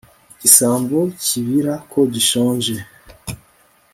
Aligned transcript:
igisambo 0.35 0.97
kibira 1.23 1.73
ko 1.91 1.99
gishonje 2.13 2.75